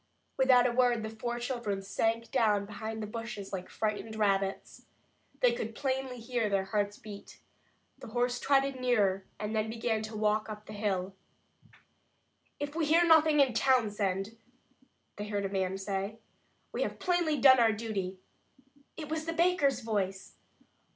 [0.35, 4.87] Without a word, the four children sank down behind the bushes like frightened rabbits.
[5.41, 7.39] They could plainly hear their hearts beat.
[7.99, 11.13] The horse trotted nearer, and then began to walk up the hill.
[12.59, 14.35] "If we hear nothing in Townsend,"
[15.17, 16.17] they heard a man say,
[16.71, 18.17] "we have plainly done our duty."
[18.97, 20.33] It was the baker's voice!